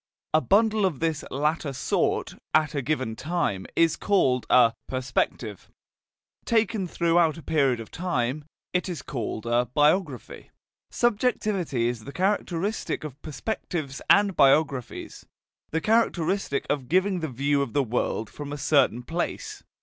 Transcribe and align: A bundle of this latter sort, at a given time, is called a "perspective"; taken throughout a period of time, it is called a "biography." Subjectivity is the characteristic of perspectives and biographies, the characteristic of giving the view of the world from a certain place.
A 0.33 0.41
bundle 0.41 0.83
of 0.83 0.99
this 0.99 1.23
latter 1.29 1.73
sort, 1.73 2.33
at 2.55 2.73
a 2.73 2.81
given 2.81 3.15
time, 3.15 3.67
is 3.75 3.95
called 3.95 4.47
a 4.49 4.73
"perspective"; 4.87 5.69
taken 6.43 6.87
throughout 6.87 7.37
a 7.37 7.43
period 7.43 7.79
of 7.79 7.91
time, 7.91 8.45
it 8.73 8.89
is 8.89 9.03
called 9.03 9.45
a 9.45 9.67
"biography." 9.75 10.49
Subjectivity 10.89 11.87
is 11.87 12.05
the 12.05 12.11
characteristic 12.11 13.03
of 13.03 13.21
perspectives 13.21 14.01
and 14.09 14.35
biographies, 14.35 15.27
the 15.69 15.81
characteristic 15.81 16.65
of 16.67 16.89
giving 16.89 17.19
the 17.19 17.29
view 17.29 17.61
of 17.61 17.73
the 17.73 17.83
world 17.83 18.27
from 18.27 18.51
a 18.51 18.57
certain 18.57 19.03
place. 19.03 19.61